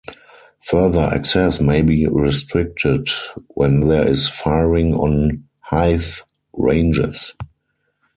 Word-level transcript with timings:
Further 0.65 1.03
access 1.13 1.61
may 1.61 1.83
be 1.83 2.07
restricted 2.07 3.09
when 3.49 3.81
there 3.81 4.07
is 4.07 4.27
firing 4.29 4.95
on 4.95 5.43
Hythe 5.59 6.15
Ranges. 6.53 7.33